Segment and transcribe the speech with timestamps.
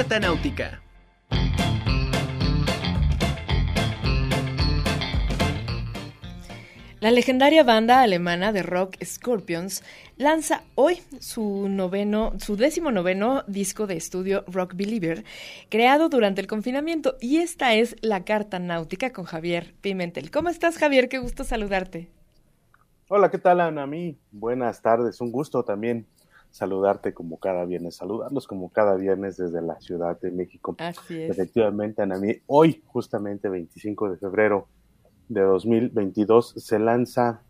[0.00, 0.80] Carta Náutica.
[7.00, 9.84] La legendaria banda alemana de rock Scorpions
[10.16, 15.22] lanza hoy su noveno, su décimo noveno disco de estudio Rock Believer,
[15.68, 17.16] creado durante el confinamiento.
[17.20, 20.30] Y esta es la carta náutica con Javier Pimentel.
[20.30, 21.10] ¿Cómo estás, Javier?
[21.10, 22.08] Qué gusto saludarte.
[23.10, 23.86] Hola, ¿qué tal, Ana?
[23.86, 25.20] mí, buenas tardes.
[25.20, 26.06] Un gusto también
[26.50, 30.76] saludarte como cada viernes, saludarlos como cada viernes desde la Ciudad de México.
[30.78, 31.30] Así es.
[31.30, 34.68] Efectivamente, Ana, mí, hoy, justamente 25 de febrero,
[35.28, 37.42] de 2022 se lanza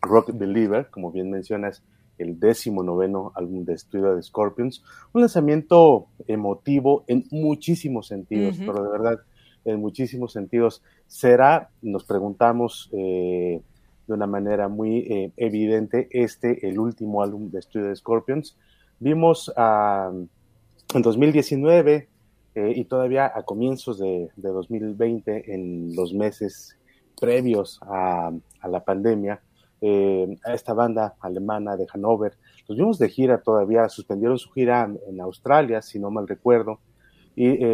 [0.00, 1.82] Rock Believer, como bien mencionas,
[2.18, 4.82] el décimo noveno álbum de estudio de Scorpions.
[5.12, 9.20] Un lanzamiento emotivo en muchísimos sentidos, pero de verdad,
[9.64, 10.82] en muchísimos sentidos.
[11.06, 13.62] ¿Será, nos preguntamos eh,
[14.10, 18.58] de una manera muy eh, evidente, este el último álbum de estudio de Scorpions?
[18.98, 22.08] Vimos en 2019
[22.56, 26.76] eh, y todavía a comienzos de, de 2020, en los meses
[27.20, 28.32] previos a,
[28.68, 29.40] la pandemia,
[29.80, 32.34] eh, a esta banda alemana de Hannover.
[32.66, 36.80] Los vimos de gira todavía, suspendieron su gira en Australia, si no mal recuerdo,
[37.36, 37.64] y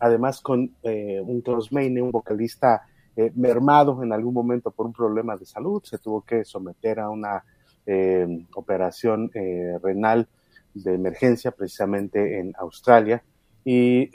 [0.00, 2.86] además con un Klaus Meine, un vocalista
[3.34, 7.44] mermado en algún momento por un problema de salud, se tuvo que someter a una
[8.54, 9.30] operación
[9.82, 10.28] renal
[10.74, 13.22] de emergencia precisamente en Australia.
[13.64, 14.10] Y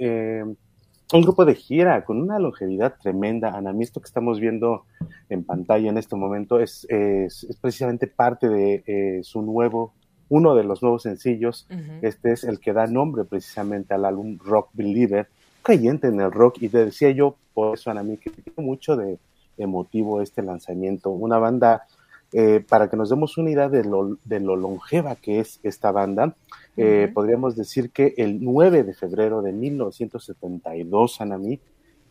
[1.13, 3.49] un grupo de gira con una longevidad tremenda.
[3.49, 4.85] Ana, esto que estamos viendo
[5.29, 9.93] en pantalla en este momento es, es, precisamente parte de eh, su nuevo,
[10.29, 11.67] uno de los nuevos sencillos.
[12.01, 15.27] Este es el que da nombre precisamente al álbum Rock Believer,
[15.61, 16.61] creyente en el rock.
[16.61, 19.17] Y te decía yo, por eso, Ana, que tiene mucho de
[19.57, 21.09] emotivo este lanzamiento.
[21.09, 21.85] Una banda
[22.33, 25.91] eh, para que nos demos una idea de lo, de lo longeva que es esta
[25.91, 26.33] banda,
[26.77, 31.59] eh, podríamos decir que el 9 de febrero de 1972, Anami,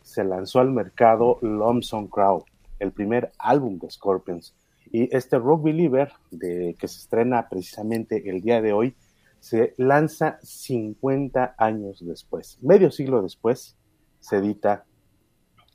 [0.03, 2.45] se lanzó al mercado Lonesome Crow,
[2.79, 4.53] el primer álbum de Scorpions.
[4.91, 8.93] Y este Rock Believer, de, que se estrena precisamente el día de hoy,
[9.41, 12.59] se lanza 50 años después.
[12.61, 13.75] Medio siglo después
[14.19, 14.85] se edita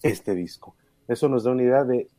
[0.02, 0.76] este disco.
[1.08, 2.08] Eso nos da una idea de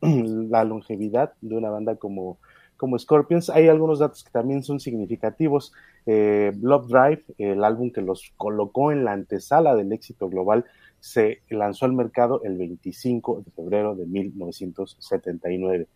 [0.50, 2.38] la longevidad de una banda como,
[2.76, 3.48] como Scorpions.
[3.48, 5.72] Hay algunos datos que también son significativos.
[6.04, 10.66] Eh, Love Drive, el álbum que los colocó en la antesala del éxito global,
[11.00, 15.86] se lanzó al mercado el 25 de febrero de 1979.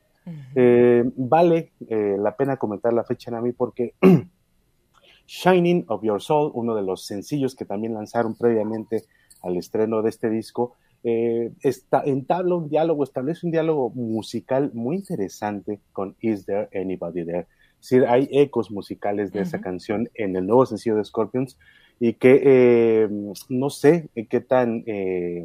[0.55, 3.95] Eh, vale eh, la pena comentar la fecha en mí porque
[5.27, 9.05] Shining of Your Soul, uno de los sencillos que también lanzaron previamente
[9.43, 14.97] al estreno de este disco, eh, está, entabla un diálogo, establece un diálogo musical muy
[14.97, 17.47] interesante con Is There Anybody There?
[17.81, 21.59] Es decir, hay ecos musicales de esa canción en el nuevo sencillo de Scorpions
[21.99, 23.09] y que eh,
[23.49, 25.45] no sé qué tan, eh,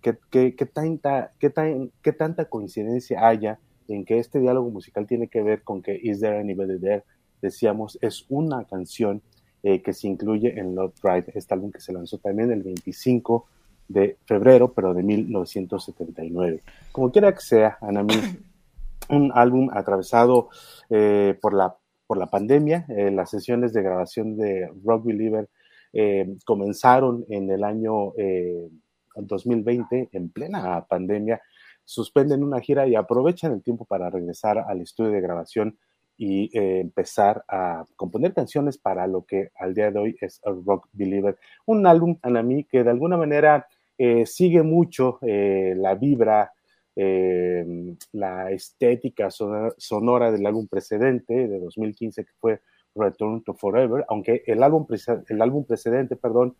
[0.00, 5.06] qué, qué, qué, tanta, qué, tan, qué tanta coincidencia haya en que este diálogo musical
[5.06, 7.02] tiene que ver con que Is There Anybody There?
[7.40, 9.22] Decíamos, es una canción
[9.62, 13.46] eh, que se incluye en Love Drive, este álbum que se lanzó también el 25
[13.88, 16.62] de febrero, pero de 1979.
[16.92, 18.14] Como quiera que sea, Anami,
[19.10, 20.50] un álbum atravesado
[20.88, 21.76] eh, por, la,
[22.06, 22.86] por la pandemia.
[22.88, 25.48] Eh, las sesiones de grabación de Rock Believer
[26.44, 28.12] comenzaron en el año
[29.16, 31.40] 2020, en plena pandemia.
[31.84, 35.78] Suspenden una gira y aprovechan el tiempo para regresar al estudio de grabación
[36.18, 41.36] y empezar a componer canciones para lo que al día de hoy es Rock Believer.
[41.66, 43.66] Un álbum, Anami, que de alguna manera
[43.98, 46.52] eh, sigue mucho eh, la vibra,
[46.94, 47.64] eh,
[48.12, 52.60] la estética sonora, del álbum precedente de 2015 que fue
[52.94, 54.86] Return to Forever, aunque el álbum,
[55.28, 56.56] el álbum precedente, perdón,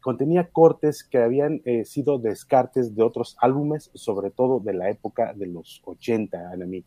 [0.00, 5.46] contenía cortes que habían sido descartes de otros álbumes, sobre todo de la época de
[5.46, 6.84] los 80, Anami.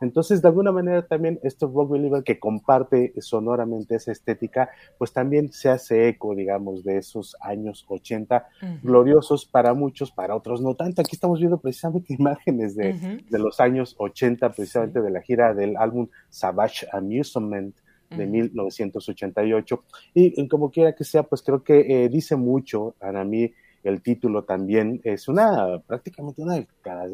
[0.00, 5.52] Entonces, de alguna manera también este Rock Believer que comparte sonoramente esa estética, pues también
[5.52, 8.48] se hace eco, digamos, de esos años 80,
[8.82, 11.02] gloriosos para muchos, para otros no tanto.
[11.02, 15.76] Aquí estamos viendo precisamente imágenes de, de los años 80, precisamente de la gira del
[15.76, 17.74] álbum Savage Amusement
[18.16, 19.84] de 1988.
[20.14, 24.44] Y, como quiera que sea, pues creo que eh, dice mucho, para mí, el título
[24.44, 26.64] también es una prácticamente una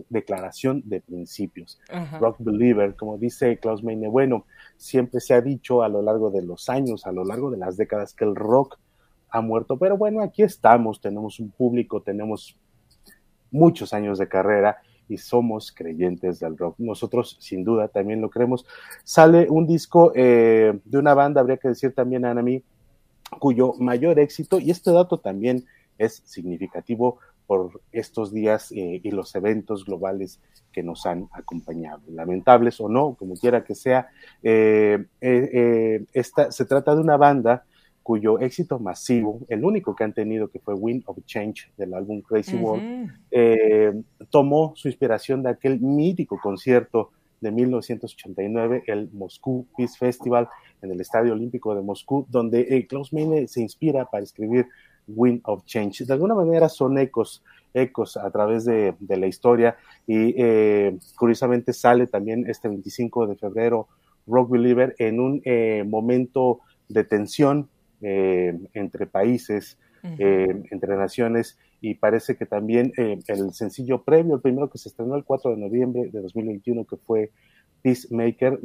[0.08, 1.78] declaración de principios.
[2.20, 4.46] Rock Believer, como dice Klaus Meine, bueno,
[4.76, 7.76] siempre se ha dicho a lo largo de los años, a lo largo de las
[7.76, 8.78] décadas, que el rock
[9.30, 12.58] ha muerto, pero bueno, aquí estamos, tenemos un público, tenemos
[13.50, 14.78] muchos años de carrera
[15.08, 16.76] y somos creyentes del rock.
[16.78, 18.66] Nosotros, sin duda, también lo creemos.
[19.04, 22.64] Sale un disco eh, de una banda, habría que decir también, Anami,
[23.38, 25.64] cuyo mayor éxito, y este dato también
[25.98, 30.40] es significativo por estos días eh, y los eventos globales
[30.72, 32.02] que nos han acompañado.
[32.08, 34.08] Lamentables o no, como quiera que sea,
[34.42, 37.64] eh, eh, esta, se trata de una banda
[38.02, 42.20] cuyo éxito masivo, el único que han tenido, que fue Wind of Change del álbum
[42.20, 43.10] Crazy World,
[44.30, 47.10] tomó su inspiración de aquel mítico concierto
[47.40, 50.48] de 1989, el Moscú Peace Festival
[50.82, 54.68] en el Estadio Olímpico de Moscú, donde Klaus Meine se inspira para escribir
[55.06, 56.04] Wind of Change.
[56.04, 57.42] De alguna manera son ecos,
[57.74, 59.76] ecos a través de, la historia
[60.06, 63.88] y eh, curiosamente sale también este 25 de febrero
[64.26, 67.68] Rock Believer en un eh, momento de tensión
[68.02, 74.78] eh, entre países, entre naciones y parece que también el sencillo previo, el primero que
[74.78, 77.32] se estrenó el 4 de noviembre de 2021 que fue
[77.86, 78.58] Peacemaker,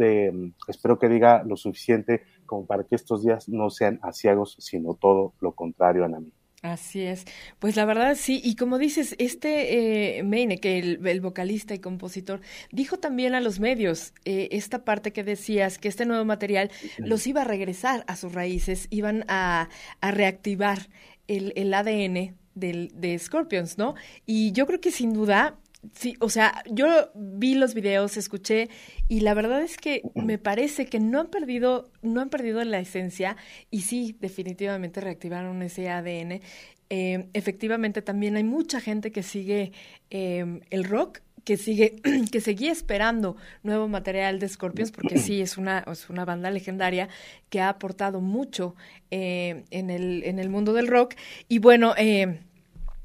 [0.67, 5.35] espero que diga lo suficiente como para que estos días no sean asiagos, sino todo
[5.41, 6.31] lo contrario, Anami.
[6.63, 7.25] Así es.
[7.59, 12.41] Pues la verdad sí, y como dices, este eh, Meine, que el, vocalista y compositor,
[12.71, 17.27] dijo también a los medios eh, esta parte que decías, que este nuevo material los
[17.27, 19.69] iba a regresar a sus raíces, iban a,
[20.01, 20.89] a reactivar
[21.27, 23.93] el, el ADN del, de Scorpions, ¿no?
[24.25, 25.59] Y yo creo que sin duda
[25.93, 28.69] Sí, o sea, yo vi los videos, escuché
[29.07, 32.79] y la verdad es que me parece que no han perdido, no han perdido la
[32.79, 33.35] esencia
[33.71, 36.41] y sí, definitivamente reactivaron ese ADN.
[36.89, 39.71] Eh, efectivamente, también hay mucha gente que sigue
[40.11, 41.95] eh, el rock que sigue
[42.31, 47.09] que seguía esperando nuevo material de Scorpions porque sí es una es una banda legendaria
[47.49, 48.75] que ha aportado mucho
[49.09, 51.15] eh, en el en el mundo del rock
[51.47, 52.41] y bueno eh,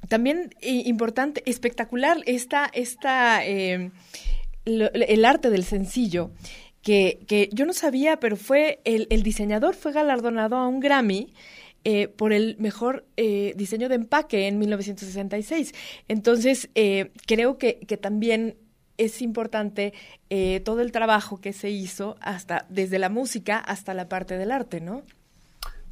[0.08, 3.92] también importante, espectacular, esta, esta, em,
[4.64, 6.30] el arte del sencillo,
[6.82, 11.32] que, yo no sabía, pero fue el, el diseñador fue galardonado a un Grammy.
[11.88, 15.72] Eh, por el mejor eh, diseño de empaque en 1966.
[16.08, 18.56] Entonces, eh, creo que, también
[18.98, 19.92] es importante
[20.64, 24.80] todo el trabajo que se hizo hasta desde la música hasta la parte del arte,
[24.80, 25.02] ¿no?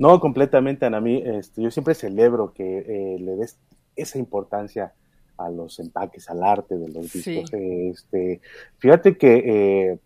[0.01, 1.01] No, completamente, Ana.
[1.01, 3.57] mí, este, yo siempre celebro que le des
[3.97, 4.95] esa importancia
[5.37, 7.53] a los empaques, al arte de los discos.
[7.53, 8.41] Este,
[8.79, 9.99] fíjate que eh,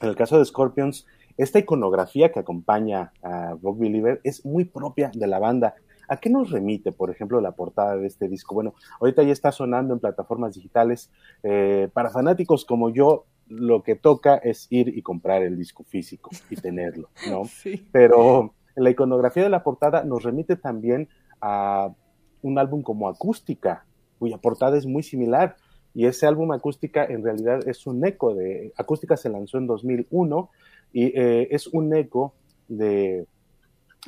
[0.00, 1.06] en el caso de Scorpions,
[1.36, 5.74] esta iconografía que acompaña a Rock Believer es muy propia de la banda.
[6.08, 8.54] ¿A qué nos remite, por ejemplo, la portada de este disco?
[8.54, 11.10] Bueno, ahorita ya está sonando en plataformas digitales.
[11.42, 16.30] Eh, para fanáticos como yo, lo que toca es ir y comprar el disco físico
[16.50, 17.42] y tenerlo, ¿no?
[17.92, 21.08] Pero la iconografía de la portada nos remite también
[21.40, 21.94] a
[22.42, 23.84] un álbum como Acústica,
[24.18, 25.56] cuya portada es muy similar.
[25.94, 28.72] Y ese álbum Acústica en realidad es un eco de...
[28.76, 30.50] Acústica se lanzó en 2001
[30.92, 32.34] y eh, es un eco
[32.68, 33.26] de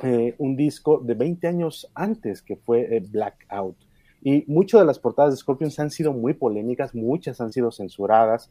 [0.01, 3.75] eh, un disco de 20 años antes que fue eh, Blackout.
[4.21, 8.49] Y muchas de las portadas de Scorpions han sido muy polémicas, muchas han sido censuradas.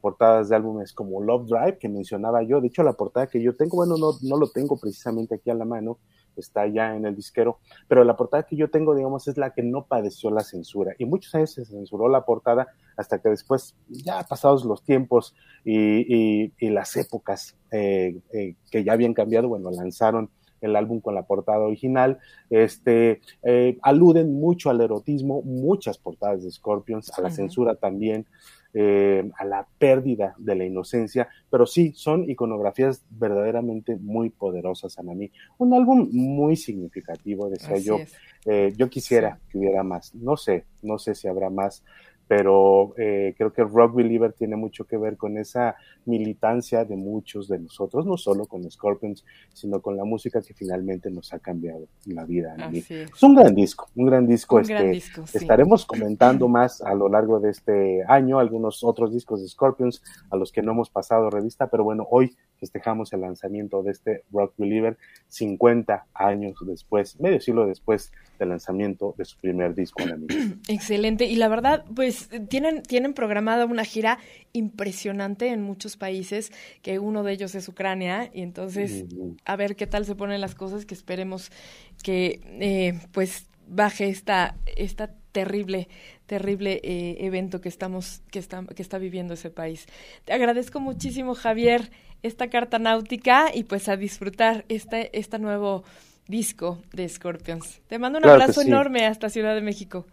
[0.00, 2.58] portadas de álbumes como Love Drive, que mencionaba yo.
[2.60, 5.54] De hecho, la portada que yo tengo, bueno, no, no lo tengo precisamente aquí a
[5.54, 5.98] la mano,
[6.36, 7.58] está ya en el disquero,
[7.88, 10.94] pero la portada que yo tengo, digamos, es la que no padeció la censura.
[10.98, 15.34] Y muchos años se censuró la portada hasta que después, ya pasados los tiempos
[15.64, 20.30] y, las épocas eh, eh, que ya habían cambiado, bueno, lanzaron
[20.60, 22.18] el álbum con la portada original,
[22.50, 28.26] este, eh, aluden mucho al erotismo, muchas portadas de Scorpions, a la censura también,
[28.80, 35.02] eh, a la pérdida de la inocencia, pero sí, son iconografías verdaderamente muy poderosas, a
[35.02, 35.32] mí.
[35.58, 37.98] Un álbum muy significativo, decía yo.
[38.46, 40.14] Eh, yo quisiera que hubiera más.
[40.14, 41.82] No sé, no sé si habrá más,
[42.28, 47.48] pero eh, creo que Rock Believer tiene mucho que ver con esa militancia de muchos
[47.48, 51.88] de nosotros, no solo con Scorpions, sino con la música que finalmente nos ha cambiado
[52.04, 52.54] la vida.
[52.70, 53.22] Es.
[53.22, 54.60] un gran disco, un gran disco.
[54.60, 55.00] este,
[55.32, 60.36] Estaremos comentando más a lo largo de este año algunos otros discos de Scorpions a
[60.36, 64.54] los que no hemos pasado revista, pero bueno, hoy festejamos el lanzamiento de este Rock
[64.56, 64.96] Believer
[65.28, 70.26] 50 años después, medio siglo después del lanzamiento de su primer disco en
[70.68, 74.18] Excelente, y la verdad, pues tienen, tienen programada una gira
[74.52, 79.04] impresionante en muchos países, que uno de ellos es Ucrania, y entonces
[79.44, 81.50] a ver qué tal se ponen las cosas, que esperemos
[82.02, 85.86] que eh, pues baje esta, esta terrible,
[86.26, 89.86] terrible eh, evento que estamos, que está, que está viviendo ese país.
[90.24, 91.92] Te agradezco muchísimo, Javier,
[92.24, 95.84] esta carta náutica y pues a disfrutar este, este nuevo
[96.26, 97.80] disco de Scorpions.
[97.86, 100.06] Te mando un abrazo enorme hasta Ciudad de México.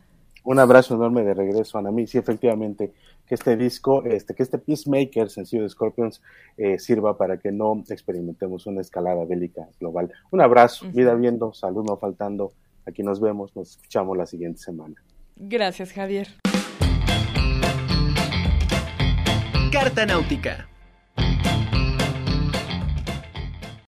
[0.44, 1.90] Un abrazo enorme de regreso, Ana.
[2.06, 2.92] Sí, efectivamente,
[3.28, 6.22] que este disco, este, que este Peacemaker, sencillo de Scorpions,
[6.56, 10.12] eh, sirva para que no experimentemos una escalada bélica global.
[10.30, 12.52] Un abrazo, vida viendo, salud no faltando.
[12.86, 14.94] Aquí nos vemos, nos escuchamos la siguiente semana.
[15.36, 16.30] Gracias, Javier.
[19.72, 20.70] Carta Náutica.